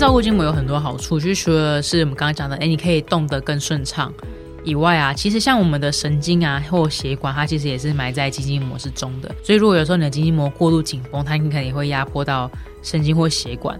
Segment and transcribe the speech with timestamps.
[0.00, 4.10] 照顾筋膜有很多好处，就是除了是我们刚刚讲的，哎，你可以动得更顺畅
[4.64, 9.30] 以外啊，其实像我们的神经啊或血管，它其实也是埋在肌筋膜之中的。
[9.44, 12.50] 所以如果有时候你的肌筋膜过度紧绷，它可能也会压迫到
[12.82, 13.78] 神经或血管，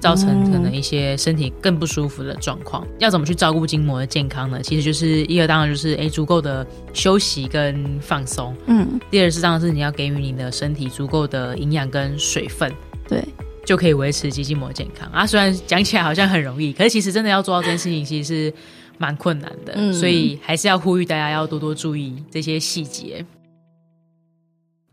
[0.00, 2.82] 造成可能一些身体更不舒服的状况。
[2.86, 4.62] 嗯、要怎么去照顾筋膜的健康呢？
[4.62, 8.98] 其实就是一个当然就是哎足够的休息跟放松，嗯。
[9.10, 12.72] 第二是当然是你要给予你的身体足够的营养跟水分，
[13.06, 13.22] 对。
[13.68, 15.26] 就可以维持肌筋膜健康啊！
[15.26, 18.54] 虽然讲起来好像很容易，可是其实真的要做到这件事情，其实是
[18.96, 19.74] 蛮困难的。
[19.76, 23.22] 嗯，所以还是要呼吁大家要多多注意这些细节。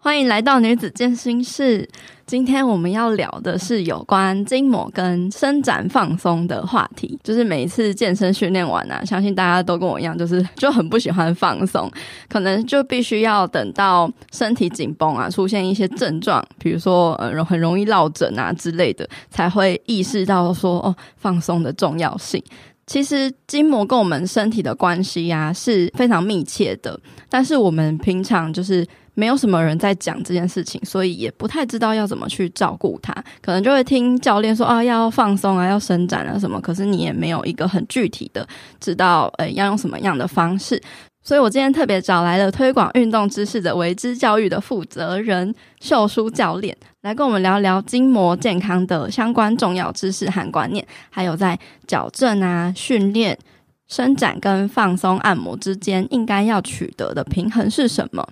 [0.05, 1.89] 欢迎来到女子健心室。
[2.27, 7.17] 今天我们要聊的是有关筋膜跟伸展放松的话题。
[7.23, 11.91] 就是每一次健身训练完啊，相信大家都跟我一样，就是就很不喜欢放松，
[12.29, 22.39] 可能就必须要等到身体紧绷啊，出现一些症状，比如说呃很容易落枕啊之类的，才会意识到说哦放松的重要性。
[22.85, 28.85] 其实筋膜跟我们身体的关系呀、啊、是非常密切的，但是我们平常就是。
[29.15, 33.11] 没有什么人在讲这件事情，所以也不太知道要怎么去照顾它。
[33.41, 36.61] 可能就会听教练说啊，要放松啊，要伸展啊什么。
[36.61, 38.47] 可是你也没有一个很具体的
[38.79, 40.81] 知道，呃，要用什么样的方式。
[41.23, 53.35] 所以我今天特别找来了推广运动知识的维之教育的负责人秀书教练，来跟我们聊聊筋膜健康的相关重要知识和观念，还有在矫正啊、训练、
[53.87, 58.23] 伸展跟放松按摩之间应该要取得的平衡是什么。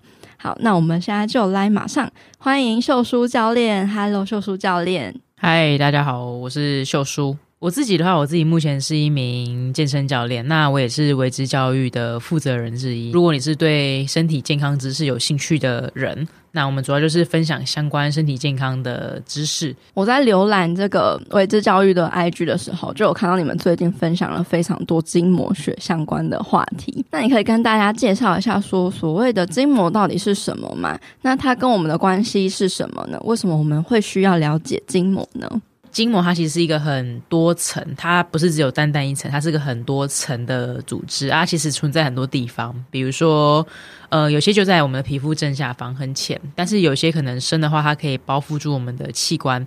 [0.44, 3.88] 好，那我们现在就来马上欢迎秀叔教练。
[3.88, 5.16] Hello，秀叔教练。
[5.38, 7.38] 嗨，大家好，我是秀叔。
[7.64, 13.11] 我自己的话，我自己目前是一名健身教练，那我也是维之教育的负责人之一。
[13.11, 19.73] 如果你是对身体健康知识有兴趣的人，那我们主要就是分享相关身体健康的知识。
[19.94, 27.06] 我在浏览这个维之教育的 IG 的时候，就有看到你们最近分享了非常多筋膜学相关的话题。
[27.12, 31.00] 那你可以跟大家介绍一下，说所谓的筋膜到底是什么吗？
[31.22, 33.18] 那它跟我们的关系是什么呢？
[33.23, 35.50] 为什么我们会需要了解筋膜呢？
[35.93, 41.45] 筋膜它其实是一个很多层，它不是只有单单一层，它是个很多层的组织啊。
[41.45, 43.65] 其实存在很多地方，比如说，
[44.09, 49.65] 呃，有些就在我们的皮肤正下方很浅，但是有些可能深的话，它可以包覆住我们的器官，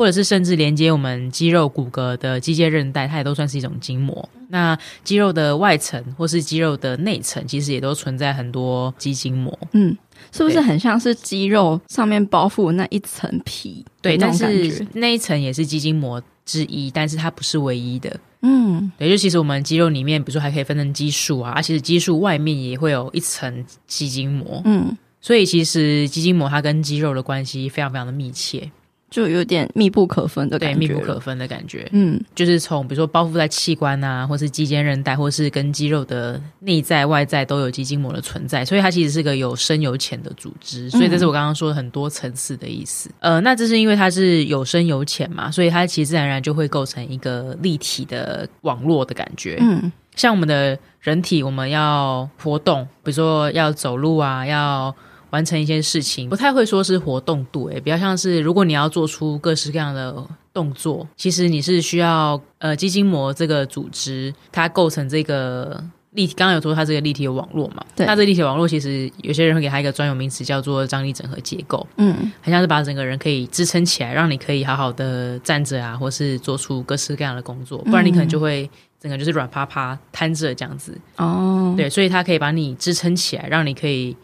[0.00, 4.26] 或者是甚至连接我们肌肉骨骼的肌腱韧带，它也都算是一种筋膜。
[4.48, 4.74] 那
[5.04, 9.58] 肌肉的外层或是肌肉的内层，其实也都存在很多肌筋膜。
[9.72, 9.94] 嗯。
[10.32, 13.84] 是不是很像是肌肉上面包覆那一层皮？
[14.00, 18.18] 对，但是那一层也是肌筋膜之一，但是它不是唯一的。
[18.40, 24.62] 嗯，对，就其实我们肌肉里面，比如说还可以分成肌束啊，而其实肌束外面也会有一层肌筋膜。
[24.64, 28.70] 嗯，所以其实肌筋膜它跟肌肉的关系非常非常的密切。
[29.10, 31.88] 就有点密不可分的感觉，对，密不可分的感觉。
[31.90, 40.88] 嗯，就是从比如说包覆在器官啊，或是肌腱韧带，或是跟肌肉的内在外在都有肌筋膜的存在，所以它其实是个有深有浅的组织。
[40.90, 43.10] 所以这是我刚刚说的很多层次的意思。
[43.18, 49.58] 嗯、呃，那这是因为它是有深有浅嘛，所以它其实自然而然就会构成一个立体的网络的感觉。
[49.60, 54.94] 嗯，像我们的人体，我们要活动，比如说要走路啊，要。
[55.30, 60.14] 完成一些事情，不太会说是活动度，诶，比较像是如果你要做出各式各样的
[60.52, 65.82] 动作，其实你是需要呃肌筋膜这个组织，它构成这个
[66.12, 66.34] 立体。
[66.34, 67.84] 刚刚有说它这个立体的网络嘛？
[67.94, 68.04] 对。
[68.04, 71.86] 那这个立体网络其实有些人会给它一个专有名词，叫做张力整合结构。
[71.96, 78.68] 嗯，很像是把整个人可以支撑起来，让你可以好好的站着啊，或是做出各式各样的工作，不然你可能就会
[79.00, 80.98] 整个就是软趴趴瘫着这样子。
[81.16, 84.16] 哦，对，所以它可以把你支撑起来，让你可以。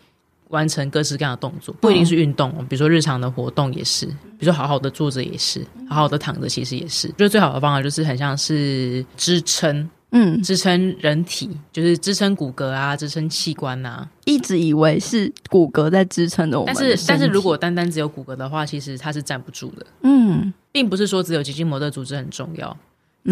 [0.48, 7.08] 完成各式各样的动作，不一定是运动，哦，比如说日常的活动也是，比如说好好的坐着也是，好好的躺着其实也是。
[7.18, 14.08] 就是最好的方法就是很像是支撑，嗯，支撑人体，就是支撑骨骼啊，支撑器官啊。
[14.24, 19.86] 一直以为是骨骼在支撑着我们，但是但是如果单单只有骨骼的话，其实它是站不住的。
[20.02, 22.76] 嗯，并不是说只有肌筋膜的组织很重要。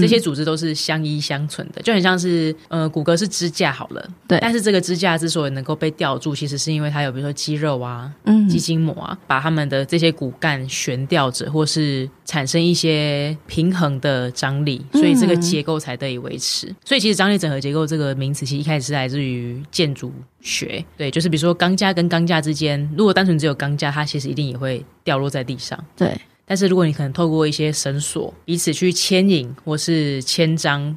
[0.01, 4.39] 这些组织都是相依相存的，就很像是呃骨骼是支架好了，对。
[4.41, 16.67] 但是这个支架之所以能够被吊住，其实是因为它有比如说肌肉啊、嗯、肌筋膜啊，把它们的这些骨干悬吊着，或是产生一些平衡的张力，所以这个结构才得以维持。
[16.69, 26.19] 嗯、所以其实张力整合结构这个名词，其实一开始是来自于建筑学，对，就是比如说钢架跟钢架之间，如果单纯只有钢架，它其实一定也会掉落在地上，对。
[26.47, 30.97] 但是如果你可能透过一些绳索彼此去牵引或是牵张，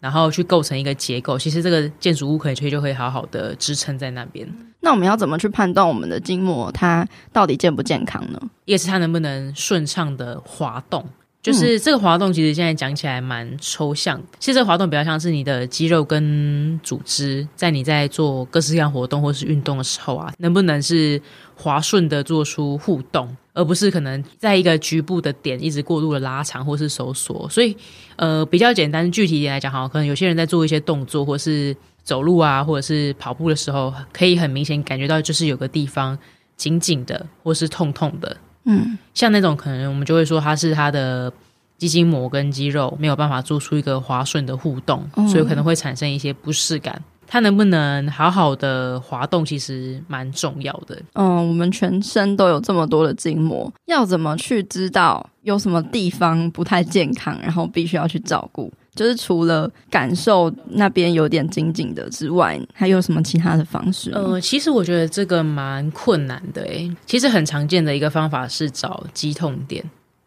[0.00, 4.46] 然后去构成一个结构，其实这个建筑物可以就可以好好的支撑在那边。
[4.80, 8.38] 那我们要怎么去判断我们的筋膜它到底健不健康呢？
[8.66, 11.04] 也是它能不能顺畅的滑动。
[11.42, 14.18] 就是这个滑动，其实现在讲起来蛮抽象。
[14.38, 21.20] 其实这个滑动比较像是你的肌肉跟组织，在你在做各式各样活动或是运动的时候啊，能不能是
[21.54, 27.48] 滑顺的做出互动，而不是可能在一个局部的点一直过度的拉长或是收缩。
[27.48, 27.74] 所以，
[28.16, 36.18] 呃，比较简单具体一点来讲，哈，可能有些人在做一些动作，或是走路啊，或者是跑步的时候，可以很明显感觉到就是有个地方
[36.56, 38.36] 紧紧的，或是痛痛的。
[38.64, 41.32] 嗯，像那种可能我们就会说它是它的
[41.78, 47.00] 肌筋膜跟肌肉没有办法做出一个滑顺的互动，嗯，所以可能会产生一些不适感。
[47.34, 50.96] 它能不能好好的滑动，其实蛮重要的。
[51.14, 58.72] 嗯，我们全身都有这么多的筋膜，要怎么去知道有什么地方不太健康，然后必须要去照顾？
[58.94, 64.12] 就是除了感受那边有点紧紧的之外，还有什么其他的方式？
[64.12, 66.88] 呃，其实我觉得这个蛮困难的诶。
[67.04, 69.84] 其实很常见的一个方法是找肌痛点，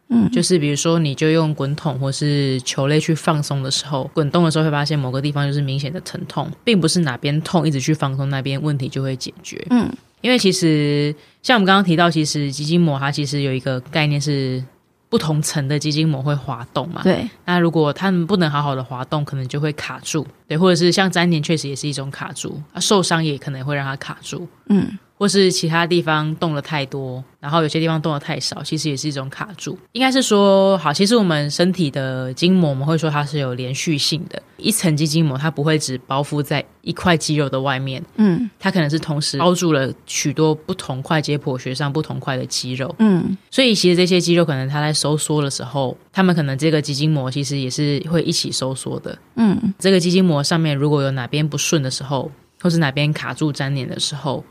[0.09, 9.65] 嗯，就是比如说你就用滚筒或是球类去放松的时候，滚动的时候会发现某个地方就是明显的疼痛，并不是哪边痛一直去放松那边问题就会解决。
[9.69, 14.63] 嗯，因为其实像我们刚刚提到，其实肌筋膜它其实有一个概念是。
[15.09, 16.99] 不同层的肌筋膜会滑动嘛？
[17.01, 17.25] 对。
[17.45, 20.27] 那如果它们不能好好的滑动，可能就会卡住。
[20.49, 22.61] 对，或者是像粘连，确实也是一种卡住。
[22.73, 24.45] 啊，受伤也可能会让它卡住。
[24.67, 24.99] 嗯。
[25.17, 29.77] 或是其他地方动了太多，然后有些地方动得太少，其实也是一种卡住。
[29.93, 34.41] 应该是说，好，其实我们身体的筋膜，我们会说它是有连续性的。
[34.57, 43.35] 一层肌筋膜，它不会只包覆在一块肌肉的外面，嗯，它可能是同时包住了许多不同块解剖学上不同块的肌肉，嗯。
[43.49, 49.73] 所以其实这些肌肉可能它在收缩的时候，它们可能这个肌筋膜其实也是会一起收缩的，嗯。
[49.79, 52.31] 这个肌筋膜上面如果有哪边不顺的时候，
[52.61, 54.43] 或是哪边卡住粘连的时候。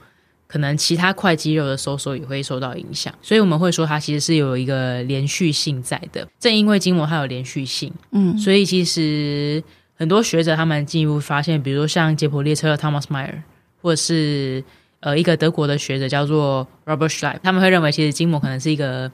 [0.46, 6.26] 可能其他块肌肉的收缩也会受到影响，所以我们会说它其实是有一个连续性在的。
[6.38, 9.62] 正因为筋膜它有连续性，嗯，所以其实
[9.96, 13.42] 很多学者他们进一步发现，比如说像解剖列车的 Thomas Meyer，
[13.82, 14.62] 或者是
[15.00, 19.10] 呃一个德国的学者叫做 Robert Schleip，他们会认为其实筋膜可能是一个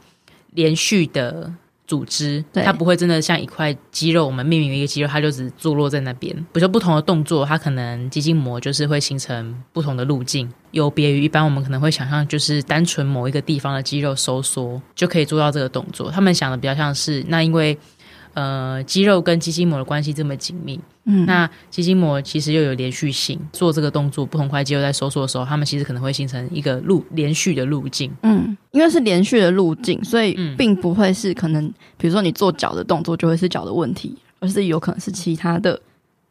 [0.51, 1.53] 连续的。
[1.93, 6.35] 组织，它不会真的像一块肌肉，我们命名为一个肌肉，它就只坐落在那边。
[6.35, 16.11] 比如说不同的动作，它可能肌筋膜就是会形成不同的路径，有别于一般我们可能会想象，就是单纯某一个地方的肌肉收缩就可以做到这个动作。
[16.11, 17.77] 他们想的比较像是，那因为。
[18.35, 31.67] 呃，肌肉跟肌筋膜的关系这么紧密，嗯，那肌筋膜其实又有连续性，做这个动作，不同块肌肉在收缩的时候，它们其实可能会形成一个路连续的路径，嗯，因为是连续的路径，所以并不会是可能，
[31.99, 35.79] 比如说你做脚的动作就会是脚的问题，而是有可能是其他的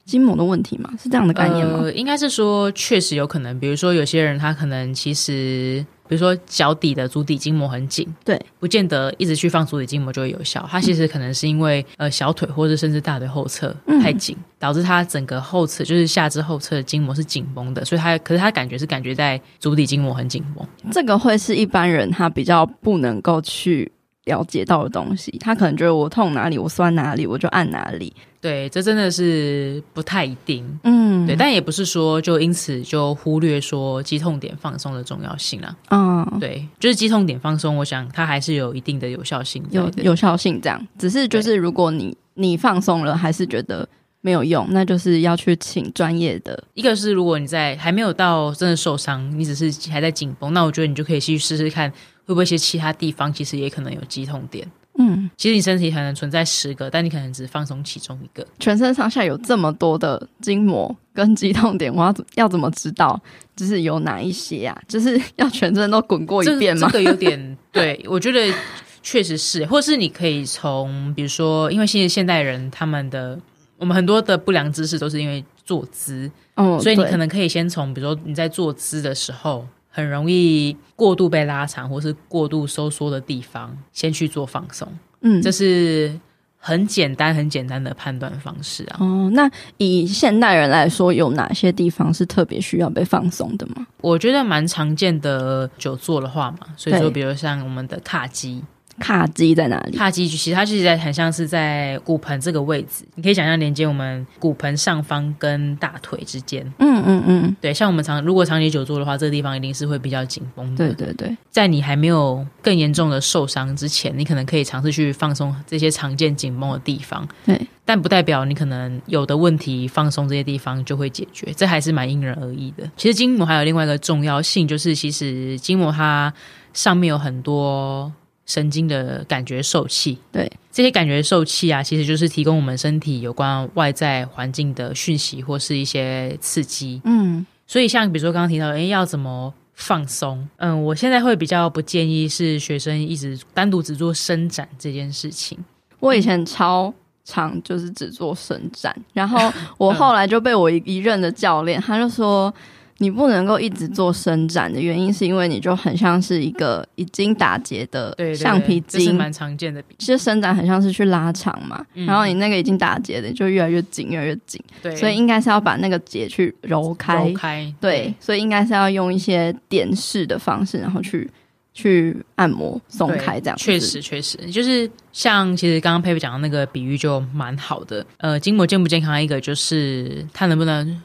[0.05, 0.91] 筋膜的问题嘛？
[0.97, 1.81] 是这样的概念吗？
[1.83, 5.85] 呃，应该是说确实有可能，比如说有些人他可能其实。
[6.11, 10.67] 比如说脚底的足底筋膜很紧，对，不见得一直去放足底筋膜就会有效。
[10.69, 20.67] 它其实可能是因为、嗯、呃小腿或者甚至大腿后侧太紧、嗯，导致它整个后侧就是下肢后侧的筋膜是紧绷的，所以它可是它感觉是感觉在足底筋膜很紧绷。
[20.91, 23.89] 这个会是一般人他比较不能够去
[24.25, 28.13] 了解到的东西，他可能觉得我痛哪里，我酸哪里，我就按哪里。
[28.39, 30.65] 对，这真的是不太一定。
[30.83, 35.75] 嗯，对，但也不是说就因此就忽略说肌痛点放松的重要性啊。
[35.91, 40.87] 嗯，对，就是肌痛点放松，我想它还是有一定的有效性，有有效性这样。
[40.97, 43.87] 只是就是如果你你放松了，还是觉得
[44.21, 46.63] 没有用，那就是要去请专业的。
[46.73, 51.93] 一个是如果你在还没有到真的受伤，你只是还在紧绷，那我觉得你就可以去试试看，
[52.25, 54.69] 会不会一些其他地方其实也可能有肌痛点。
[54.99, 58.45] 嗯，其实你身体可能存在十个，但你可能只放松其中一个。
[58.59, 63.19] 全身上下有这么多的筋膜跟肌痛点，我要要怎么知道？
[63.55, 64.77] 就是有哪一些啊？
[64.89, 66.89] 就是要全身都滚过一遍吗？
[66.91, 68.53] 这，这个有点，对，我觉得
[69.01, 73.39] 确实是，或是你可以从，比如说，因为现在现代人他们的，
[73.77, 79.65] 我们很多的不良姿势都是因为坐姿，哦，所以你可能可以先从，比如说你在坐姿的时候。
[79.91, 84.87] 很容易过度被拉长或是过度收缩的地方，先去做放松。
[85.19, 86.17] 嗯，这是
[86.57, 88.97] 很简单、很简单的判断方式啊。
[88.99, 93.85] 哦，那以现代人来说，有哪些地方是特别需要被放松的吗？
[93.99, 98.63] 我觉得蛮常见的，久坐的话嘛，所以说，比如像我们的卡肌。
[99.01, 99.97] 髂肌在哪里？
[99.97, 106.65] 卡肌其实它其实在很像是在骨盆这个位置，你可以想象连接我们骨盆上方跟大腿之间。
[106.77, 110.87] 嗯嗯嗯，对，像我们长如果长期久坐的话，这个地方一定是会比较紧绷的。
[110.87, 117.27] 对对对，在你还没有更严重的受伤之前，你可能可以尝试去放松这些常见紧绷的地方。
[117.45, 122.89] 对，但不代表你可能有的问题放松这些地方就会解决，这还是蛮因人而异的。
[122.95, 126.33] 其实筋膜还有另外一个重要性，就是其实筋膜它
[126.73, 128.11] 上面有很多。
[128.51, 130.17] 神经的感觉受器。
[130.29, 137.01] 对，这些感觉受器啊，其实就是提供我们身体有关外在环境的讯息或是一些刺激。
[137.05, 140.45] 嗯，所以像比如说刚刚提到，诶，要怎么放松？
[140.57, 145.57] 嗯，我现在会比较不建议是学生一直单独只做伸展这件事情。
[146.01, 146.93] 我以前超
[147.23, 152.53] 常就是只做伸展，然后我后来就被我一任的教练，他就说。
[153.01, 159.83] 你不能够一直做伸展的原因，是因为你就很像是一个已经打结的橡皮筋，这是蛮常见的。
[159.97, 164.63] 其实伸展很像是去拉长嘛，嗯、然后你那个已经打结的就越来越紧，越来越紧。
[164.83, 167.27] 对，所以应该是要把那个结去揉开。
[167.27, 167.73] 揉开。
[167.81, 171.27] 对，对所以应该是要用一些点式的方式，然后去
[171.73, 173.57] 去按摩松开这样。
[173.57, 178.05] 确实，确实，就是像其实刚刚佩佩讲的那个比喻就蛮好的。
[178.17, 181.01] 呃，筋膜健不健康，一个就是它能不能。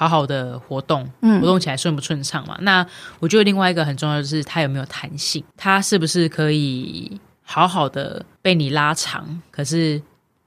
[0.00, 2.56] 好好的活动，活动起来顺不顺畅嘛？
[2.58, 2.86] 嗯、那
[3.18, 10.00] 我觉得另外一个很重要的是它有没有弹性，它是不是可以好好的被你拉长，可是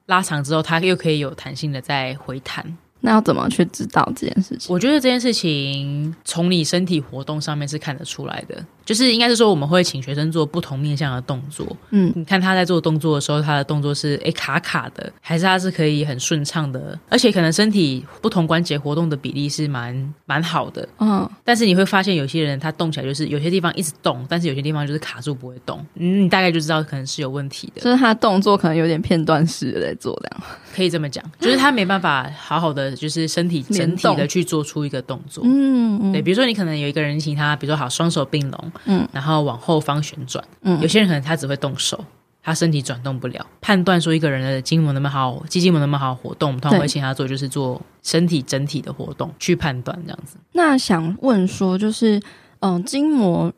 [0.07, 2.65] 拉长之后它又可以有弹性的再回弹。
[3.01, 4.73] 那要怎么去知道这件事情？
[4.73, 8.65] 我觉得这件事情从你身体活动上面是看得出来的。
[8.85, 11.65] 就是应该是说，我们会请学生做不同面向的动作。
[11.91, 16.97] 嗯，你看他在做动作的时候，他的动作是诶卡卡的，还是他是可以很顺畅的？
[17.09, 20.87] 而且可能身体不同关节活动的比例是蛮蛮好的。
[20.99, 25.85] 嗯，但是你会发现有些人他动起来就是有些地方一直动，但是有些地方就是卡住不会动。
[25.95, 27.81] 嗯，你大概就知道可能是有问题的。
[27.81, 30.43] 就是他动作可能有点片段式的在做这样，
[30.75, 35.43] 可以这么讲，就是他没办法好好的就是身体整体的去做出一个动作。
[35.45, 38.71] 嗯嗯，对，比如说你可能有一个人请他，比如说好双手并拢。
[38.85, 40.43] 嗯，然后往后方旋转。
[40.61, 42.03] 嗯，有些人可能他只会动手，
[42.41, 43.45] 他身体转动不了。
[43.61, 50.37] 判断说一个人的筋膜能不能好，肌筋膜能不能好好活动，我们通常会请他做，就是做身体整体的活动去判断这样子。
[50.51, 52.21] 那想问说，就是
[52.59, 53.51] 嗯，筋膜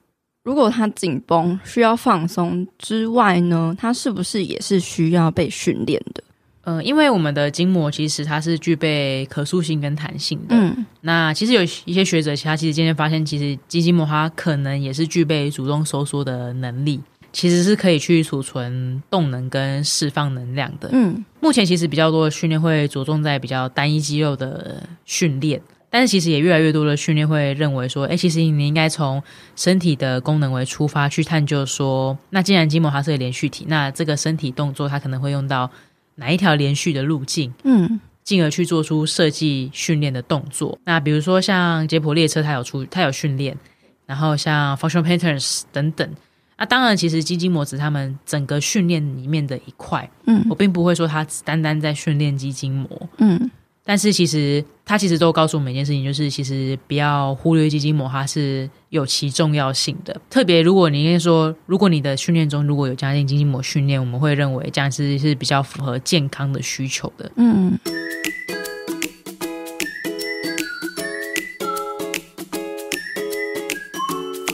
[0.43, 6.23] 如果它紧绷需要放松之外呢，它是不是也是需要被训练的？
[6.65, 10.55] 呃，因为我们的筋膜其实它是具备可塑性跟弹性的。
[10.55, 16.99] 嗯，那其实有一些学者，其他其实今天发现，其实肌筋膜它可能也是具备主动收缩的能力，
[17.31, 20.89] 其实是可以去储存动能跟释放能量的。
[20.91, 29.21] 嗯，目前其实比较多的训练会着重在比较单一肌肉的训练，但是其实也越来越多的训练会认为说，哎，其实你应该从
[29.55, 35.69] 身体的功能为出发去探究说，那既然筋膜它是个连续体，那这个身体动作它可能会用到。
[36.15, 40.77] 哪一条连续的路径，嗯，进而去做出设计训练的动作。
[40.83, 43.57] 那比如说像捷普列车，它有出，它有训练，
[44.05, 46.09] 然后像 functional patterns 等等。
[46.57, 50.09] 那当然，其实肌筋膜是他们整个训练里面的一块。
[50.25, 52.89] 嗯，我并不会说它只单单在训练肌筋膜。
[53.17, 53.51] 嗯。
[53.87, 60.21] 但是其实，它其实都告诉我们一件事情，就是其实不要忽略肌筋膜，它是有其重要性的。
[60.29, 67.29] 特别如果你说，如果你的训练中如果有加进肌筋膜训练，我们会认为这样子是比较符合健康的需求的。
[67.35, 67.77] 嗯。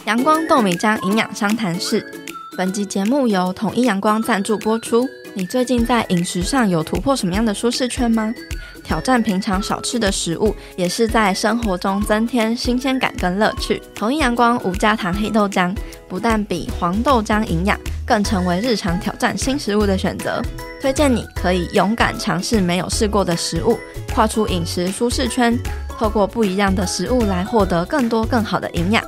[0.07, 2.03] 阳光豆米浆营养商谈室，
[2.57, 5.07] 本集节目由统一阳光赞助播出。
[5.35, 8.33] 你最近在饮食上有突破什么样的舒适圈吗？
[8.83, 13.81] 挑战平常少吃的食物，也是在生活中增添新鲜感跟乐趣。
[13.95, 15.75] 统一阳光无加糖黑豆浆，
[16.07, 20.41] 不但比黄豆浆营养，更成为日常挑战新食物的选择。
[20.81, 23.77] 推荐你可以勇敢尝试没有试过的食物，
[24.13, 25.57] 跨出饮食舒适圈，
[25.97, 29.03] 透过不一样的食物来获得更多更好的营养。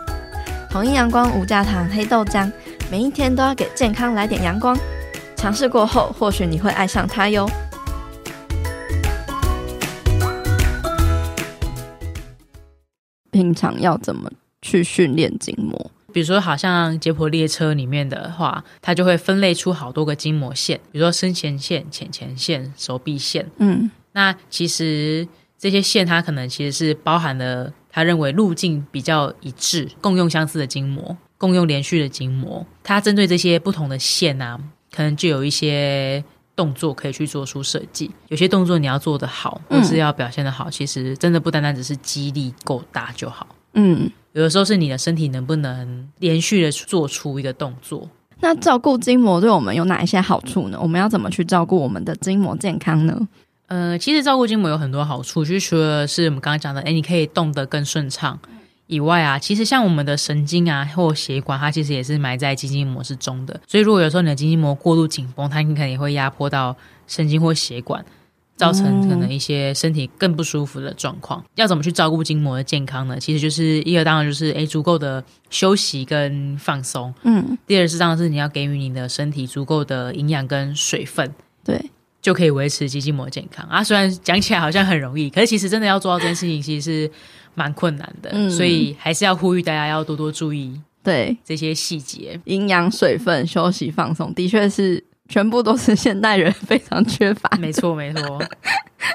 [0.69, 2.51] 统一阳光无加糖黑豆浆，
[2.91, 4.77] 每一天都要给健康来点阳光。
[5.35, 7.49] 尝试过后，或许你会爱上它哟。
[13.33, 15.91] 平常要怎么去训练筋膜？
[16.13, 23.49] 比如说，好像捷普列车里面的话，它就会分类出好多个筋膜线，比如说深前线、浅前线、手臂线。
[23.57, 32.63] 嗯，那其实这些线它可能其实是包含了他认为路径比较一致、共用相似的筋膜、共用连续的筋膜。
[32.83, 34.59] 它针对这些不同的线啊，
[34.95, 36.23] 可能就有一些。
[36.55, 43.47] 动作可以去做出设计，有些动作你要做得好，或是要表现得好，嗯、其实真的不单单只是肌力够大就好。
[43.73, 48.07] 嗯，有的时候是你的身体能不能连续的做出一个动作。
[48.39, 50.77] 那照顾筋膜对我们有哪一些好处呢？
[50.81, 53.27] 我们要怎么去照顾我们的筋膜健康呢？
[53.67, 58.37] 呃，其实照顾筋膜有很多好处，就是除了是我们刚刚讲的，哎，你可以动得更顺畅。
[58.87, 63.59] 以外啊，其实像我们的神经啊或血管，它其实也是埋在肌筋膜之中的。
[63.67, 66.75] 所以如果有时候你的肌筋膜过度紧绷，它可能也会压迫到
[67.07, 68.03] 神经或血管，
[68.55, 71.39] 造成可能一些身体更不舒服的状况。
[71.39, 73.19] 嗯、要怎么去照顾筋膜的健康呢？
[73.19, 77.13] 其实就是一个当然就是诶足够的休息跟放松。
[77.23, 81.33] 嗯，第二是当然是你要给予你的身体足够的营养跟水分。
[81.63, 81.89] 对。
[82.21, 83.83] 就可以维持肌筋膜健康啊！
[83.83, 87.11] 虽然讲起来好像很容易，可是其实真的要做到这件事情，其实是
[87.55, 88.29] 蛮困难的。
[88.33, 97.49] 嗯，所以还是要呼吁大家要多多注意对这些细节，营养、水分、休息、放松，的确是全部都是现代人非常缺乏。
[97.57, 98.41] 没错，没错，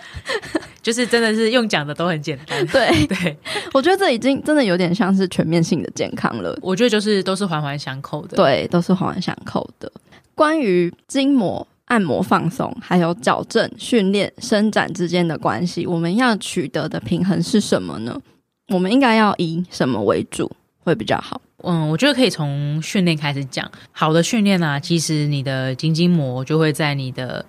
[0.82, 2.66] 就是真的是用讲的都很简单。
[2.66, 3.36] 对 对，
[3.72, 6.58] 我觉得这已经真的有点像是全面性的健康了。
[6.62, 9.90] 我觉得就是都是环环相扣的，对，都是环环相扣的。
[10.34, 11.66] 关于筋膜。
[11.88, 18.18] 按摩放松，还有矫正、训练、伸展之间的关系，我们要取得的平衡是什么呢？
[18.68, 20.50] 我们应该要以什么为主
[20.84, 21.40] 会比较好？
[21.64, 23.68] 嗯，我觉得可以从训练开始讲。
[23.90, 27.44] 好的训练啊，其实你的筋筋膜就会在你的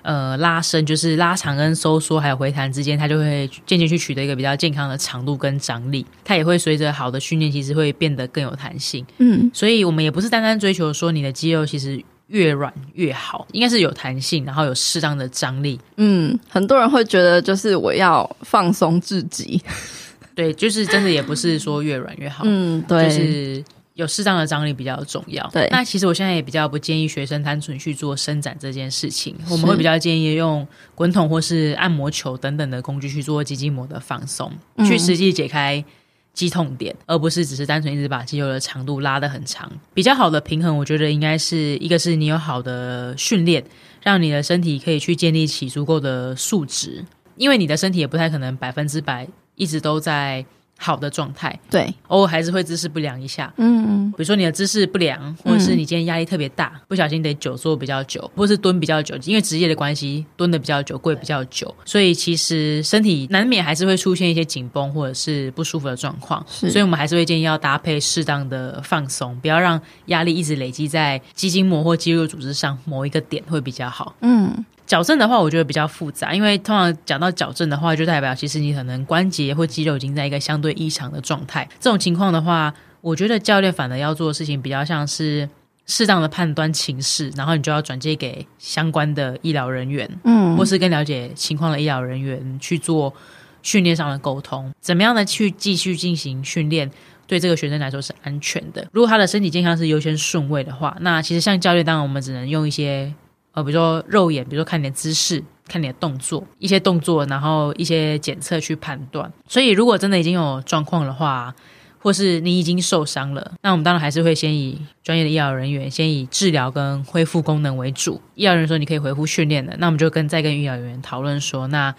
[0.00, 6.04] 呃拉伸，就是拉长跟收缩，还有回弹之间，它就会渐渐去取得一个比较健康的长度跟张力。
[6.24, 9.06] 它也会随着好的训练，其实会变得更有弹性。
[9.18, 12.02] 嗯，所以我们也不是单单追求说你的肌肉其实。
[12.32, 15.78] 越软越好，应该是有弹性，然后有适当的张力。
[15.96, 19.62] 嗯，很多人会觉得就是我要放松自己，
[20.34, 22.44] 对，就是真的也不是说越软越好。
[22.46, 25.46] 嗯，对，就是有适当的张力比较重要。
[25.52, 35.84] 对，那其实我现在也比较不建议学生单纯去做伸展这件事情，我们会比较建议用滚筒或是按摩球等等的工具去做肌筋膜的放松，嗯、去实际解开。
[36.32, 39.70] 肌痛点，而不是只是单纯一直把肌肉的长度拉得很长。
[39.92, 43.64] 比较好的平衡，我觉得应该是一个是你有好的训练，
[44.02, 47.04] 让你的身体可以去建立起足够的数值，
[47.36, 50.44] 因为你的身体也不太可能百分之百一直都在。
[50.82, 74.64] 好的状态，对，偶尔还是会姿势不良一下，嗯嗯，比如说你的姿势不良，或者是你今天压力特别大，嗯、不小心得久坐比较久，或是蹲比较久，因为职业的关系，蹲的比较久，跪比较久，所以其实身体难免还是会出现一些紧绷或者是不舒服的状况，所以我们还是会建议要搭配适当的放松，不要让压力一直累积在肌筋膜或肌肉组织上某一个点会比较好，嗯。
[74.92, 81.66] 矫正的话，我觉得比较复杂，因为通常讲到矫正的话，就代表其实你可能关节或肌肉已经在一个相对异常的状态。
[81.80, 85.48] 这种情况的话，我觉得教练反而要做的事情比较像是
[85.86, 93.14] 适当的判断情势，然后你就要转接给相关的医疗人员，嗯，或是跟了解情况的医疗人员去做
[93.62, 96.90] 训练上的沟通，怎么样的去继续进行训练，
[97.26, 98.86] 对这个学生来说是安全的。
[98.92, 103.10] 如果他的身体健康是优先顺位的话，那其实像教练，当然我们只能用一些。
[103.52, 109.32] 呃，比如说肉眼，比如说看你的姿势，看你的动作，一些动作，然后一些检测去判断。
[109.46, 111.54] 所以，如果真的已经有状况的话，
[111.98, 118.20] 或是你已经受伤了，那我们当然还是会先以专业的医疗人员，先以治疗跟恢复功能为主。
[118.34, 121.94] 医疗人员说你可以恢复训练的，那我们就跟再跟医疗人员讨论说，那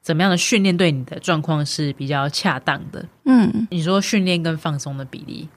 [0.00, 3.04] 怎么样的训练对你的状况是比较恰当的？
[3.24, 5.48] 嗯，你说训练跟放松的比例，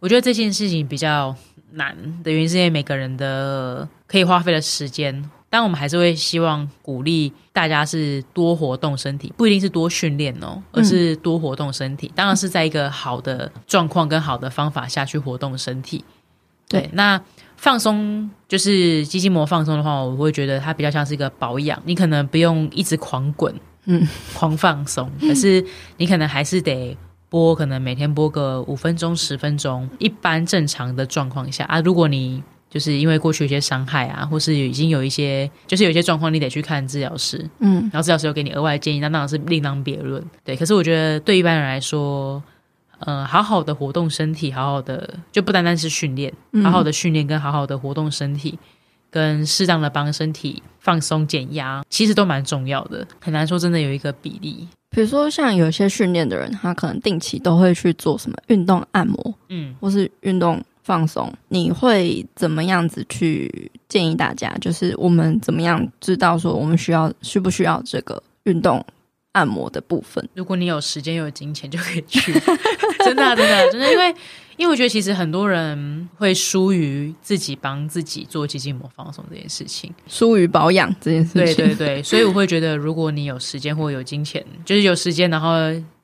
[0.00, 1.36] 我觉得这件事情比较。
[1.72, 12.08] 难的原因是因为每个人的可以花费的时间，但我们还是会希望鼓励大家是多活动身体，不一定是多训练哦，而是多活动身体。
[12.08, 16.04] 嗯、当然是在一个好的状况跟好的方法下去活动身体。
[16.68, 17.22] 对，对那
[17.56, 25.64] 放松就是肌筋膜放松的话，我会觉得它比较像是一个保养，你可能不用一直狂滚，嗯，狂放松，可是
[25.98, 26.98] 你可能还是得。
[27.30, 40.22] 播可能每天播个五分钟、十分钟，一般正常的状况下啊，如果你就是因为过去有些伤害啊，或是已经有一些就是有一些状况，你得去看治疗师，嗯，然后治疗师有给你额外建议，那当然是另当别论。
[40.44, 42.42] 对，可是我觉得对一般人来说，
[42.98, 48.58] 呃，好好的活动身体，好好的就不单单是训练，好好的训练跟好好的活动身体，
[49.10, 54.66] 跟适当的帮身体放松减压，其实都蛮重要的，很难说真的有一个比例。
[54.90, 61.32] 比如说，像有些训练的人，他可能定期都会去做什么运动按摩，嗯，或是运动放松。
[61.48, 64.52] 你会怎么样子去建议大家？
[64.60, 68.84] 就是我们怎么样知道说我们需要需不需要这个运动
[69.32, 70.28] 按摩的部分？
[70.34, 72.32] 如果你有时间又有金钱，就可以去。
[73.04, 74.14] 真的啊，真的，真的，因为。
[74.56, 81.64] 因为我觉得其实很多人会疏于自己帮自己做肌筋膜放松这件事情，疏于保养这件事情。
[81.64, 85.56] 对对对，所以我会觉得，如果你有时间或有金钱，就是有时间，然后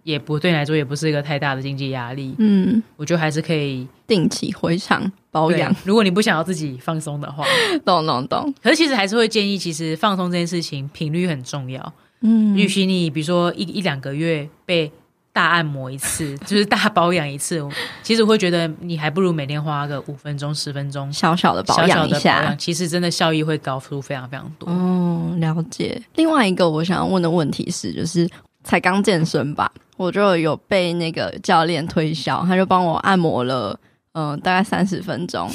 [0.05, 5.71] 也不对你来说也不是一个太大的经济压力，嗯，我觉得还是可以定期回厂保养。
[5.85, 7.45] 如果你不想要自己放松的话，
[7.85, 8.55] 懂懂懂。
[8.63, 11.93] 可是其实还是会建议，其实放松这件事情频率很重要。
[12.27, 14.91] 嗯，与其你比如说一一两个月被。
[15.37, 17.63] 大按摩一次， 就是大保养一次，
[18.03, 24.67] 其实我会觉得你还不如每天花个五分钟、十分钟小小的保养一下，其实真的效益会高出非常非常多。
[24.71, 26.01] 哦，了解。
[26.15, 28.27] 另外一个我想要问的问题是，就是
[28.65, 33.79] 才刚健身吧，我就有被那个教练推销，他就帮我按摩了，
[34.13, 35.51] 嗯、呃，大概三十分钟。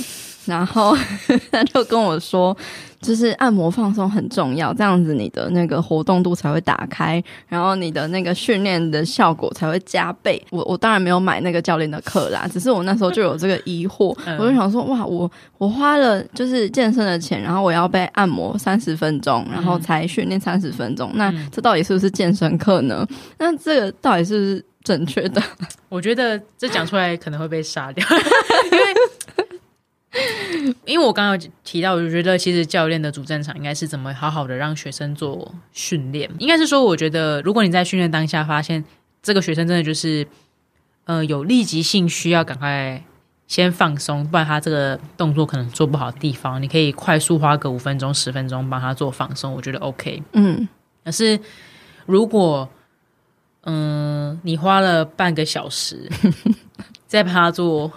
[0.45, 0.95] 然后
[1.51, 2.55] 他就跟我说，
[3.01, 10.41] 就是按摩放松很重要，这样子你的那个活动度才会打开，然后你的那个训练的效果才会加倍。
[10.49, 23.07] 我我当然没有买那个教练的课啦，只是我那时候就有这个疑惑， 我就想说，哇，我我花了就是健身的钱，然后我要被按摩三十分钟，然后才训练三十分钟，那这到底是不是健身课呢？
[23.37, 25.41] 那这个到底是不是正确的？
[25.89, 28.05] 我觉得这讲出来可能会被杀掉，
[28.71, 28.85] 因为。
[30.85, 36.29] 因为我刚刚提到，我就觉得其实教练的主战场应该是怎么好好的让学生做训练。
[36.37, 38.83] 应该是说，我觉得如果你在训练当下发现
[39.23, 40.27] 这个学生真的就是
[41.05, 43.01] 呃有立即性需要赶快
[43.47, 50.21] 先放松，不然他这个动作可能做不好的地方，你可以快速花个五分钟、十分钟帮他做放松，我觉得 OK。
[50.33, 50.67] 嗯，
[51.05, 51.39] 可是
[52.05, 52.69] 如果
[53.61, 56.09] 嗯、呃、你花了半个小时
[57.07, 57.89] 再帮他做。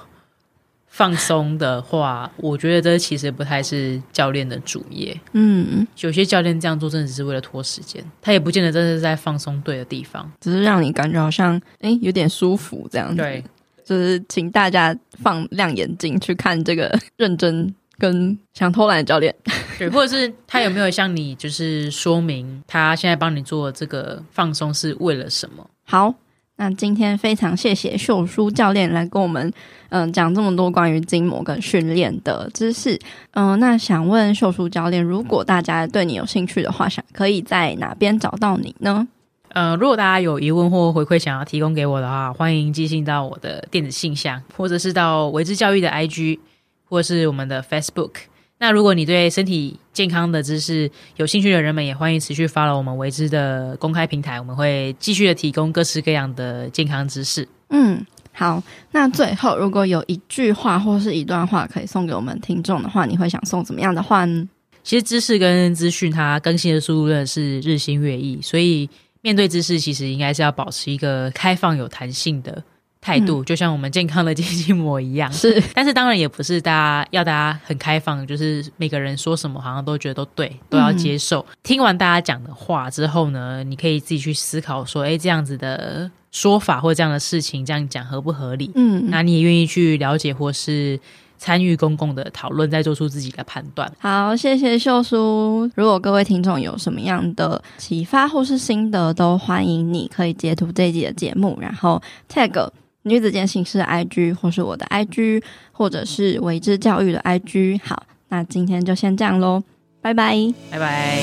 [0.94, 5.20] 放松的话，我觉得这其实不太是教练的主业。
[5.32, 13.16] 嗯，有些教练这样做，真的只是为了拖时间，他也不见得真的是在放松对的地方，只是让你感觉好像哎、欸、有点舒服这样子。
[13.16, 13.42] 对，
[13.84, 19.34] 就是请大家放亮眼睛去看这个认真跟想偷懒的教练。
[19.76, 25.68] 对，或者是他有没有向你就是说明，他现在帮你做这个放松是为了什么？
[25.82, 26.14] 好。
[26.56, 29.46] 那今天非常谢谢秀书教练来跟我们，
[29.88, 32.98] 嗯、呃，讲这么多关于筋膜跟训练的知识。
[33.32, 39.06] 嗯、那想问秀书教练，如果大家对你有兴趣的话，想可以在哪边找到你呢？
[39.48, 46.38] 呃，如果大家有疑问或回馈想要提供给我的话，欢迎寄信到我的电子信箱，或者是到维之教育的 IG，
[46.84, 48.12] 或是我们的 Facebook。
[48.58, 57.46] 那如果你对身体健康的知识有兴趣的人们，也欢迎持续 follow 我们维之的公开平台，我们会继续的提供各式各样的健康知识。
[57.70, 58.62] 嗯，好。
[58.92, 64.48] 那最后，如果有一句话或是一段话可以送给我们听众的话，你会想送怎么样的话呢？
[64.82, 68.88] 其实知识跟资讯它更新的速度真的是日新月异，所以
[69.20, 72.62] 面对知识，其实应该是要保持一个开放、有弹性的。
[73.04, 81.40] 态度就像我们健康的肌筋膜一样，是，但是当然也不是大家要大家很开放，就是每个人说什么好像都觉得都对，都要接受。
[81.40, 88.70] 嗯、听完大家讲的话之后呢，你可以自己去思考说，哎，这样子的说法或这样的事情这样讲合不合理？
[88.74, 90.98] 嗯，那你也愿意去了解或是
[91.36, 93.92] 参与公共的讨论，再做出自己的判断。
[93.98, 95.70] 好，谢谢秀叔。
[95.74, 102.00] 如果各位听众有什么样的启发或是心得，都欢迎你可以截图这一集的节目，然后
[102.32, 102.70] tag。
[103.06, 107.78] 女子健心室的 IG，或是我的 IG，或者是维之教育的 IG。
[107.84, 109.62] 好，那今天就先这样喽，
[110.00, 110.34] 拜拜，
[110.70, 111.20] 拜拜。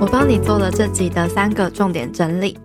[0.00, 2.58] 我帮你做了这集的三个重点整理。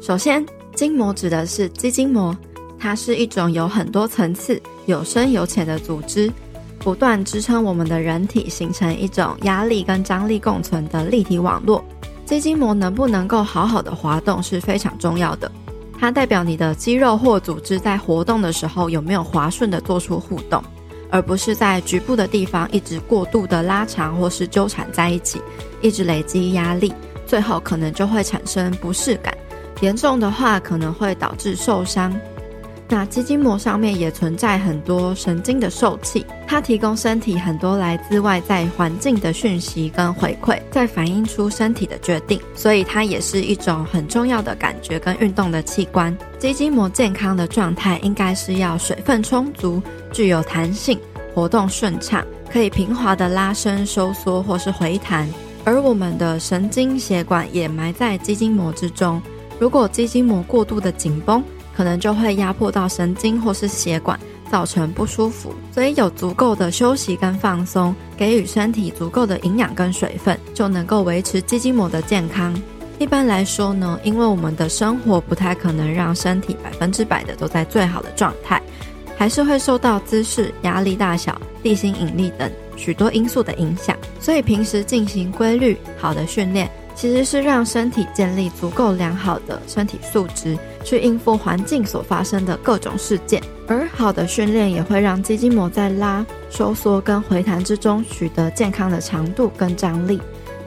[0.00, 0.42] 首先，
[0.74, 2.34] 筋膜指的是肌筋膜，
[2.78, 6.32] 它是一种有很多层次、有深有浅的组织。
[6.86, 11.84] 不断支撑我们的人体，形成一种压力跟张力共存的立体网络。
[12.24, 15.50] 肌筋膜能不能够好好的滑动是非常重要的，
[15.98, 20.62] 它代表你的肌肉或组织在活动的时候有没有滑顺的做出互动，
[21.10, 25.42] 而不是在局部的地方一直过度的拉长或是纠缠在一起，
[25.82, 26.92] 一直累积压力，
[27.26, 29.36] 最后可能就会产生不适感，
[29.80, 32.14] 严重的话可能会导致受伤。
[32.88, 46.16] 那肌筋膜上面也存在很多神经的受器，它提供身体很多来自外在环境的讯息跟回馈，再反映出身体的决定，所以它也是一种很重要的感觉跟运动的器官。
[46.38, 50.96] 肌筋膜健康的状态应该是要水分充足，具有弹性，
[51.34, 55.28] 活动顺畅，可以平滑的拉伸、收缩或是回弹。
[55.64, 59.20] 而我们的神经血管也埋在肌筋膜之中，
[59.58, 61.42] 如果肌筋膜过度的紧绷，
[61.76, 64.18] 可能就会压迫到神经或是血管，
[64.50, 65.52] 造成不舒服。
[65.74, 72.58] 所以有足够的休息跟放松，给予身体足够的营养跟水分，就能够维持肌筋膜的健康。
[72.98, 78.60] 一般来说呢，因为我们的生活不太可能让身体百分之百的都在最好的状态，
[79.14, 83.94] 还是会受到姿势、压力大小、地心引力等许多因素的影响。
[84.18, 86.70] 所以平时进行规律好的训练。
[86.96, 93.42] 其实是让身体建立足够良好的身体素质，去应付环境所发生的各种事件。
[93.66, 100.20] 而好的训练也会让肌筋膜在拉、收缩跟回弹之中取得健康的长度跟张力，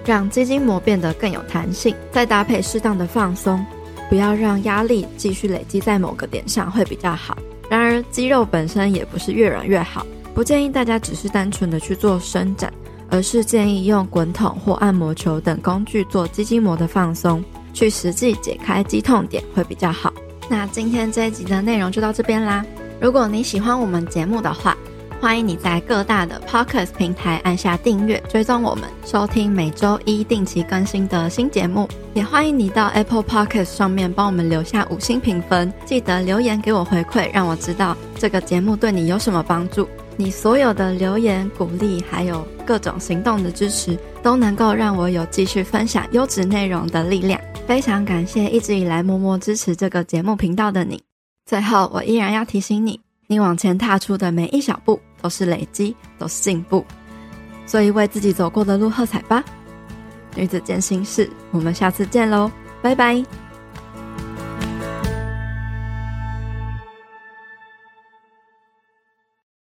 [0.06, 1.96] 让肌筋膜变得更有弹性。
[2.12, 3.66] 再搭配适当的放松，
[4.10, 7.38] 不要让压力继续累积在某个点上会比较好。
[7.70, 12.74] 然而，肌肉本身也不是越软越好，不建议大家只是单纯的去做伸展，
[13.10, 17.42] 而是建议用滚筒或按摩球等工具做肌筋膜的放松，
[17.74, 20.14] 去实际解开肌痛点会比较好。
[20.50, 22.66] 那今天这一集的内容就到这边啦。
[23.00, 24.76] 如果你喜欢我们节目的话，
[25.22, 31.88] 欢迎你在各大的 Podcast 平台按下订阅，追踪我们，收听每周一定期更新的新节目。
[32.14, 39.88] 也欢迎你到 Apple Podcast 上面帮我们留下五星评分，记得留言给我回馈，让我知道这个节目对你有什么帮助。
[40.16, 47.40] 你所有的留言、鼓励，还有各种行动的支持，都能够让我有继续分享优质内容的力量。
[47.68, 51.02] 非常感谢一直以来默默支持这个节目频道的你。
[51.46, 56.86] 最后，我依然要提醒你，你往前踏出的每一小步都是累积，都是进步。
[57.66, 59.44] 所以，为自己走过的路喝彩吧！
[60.36, 62.52] 女子健心事，我们下次见喽，
[62.82, 63.49] 拜拜。